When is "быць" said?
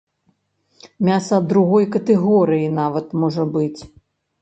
3.57-3.81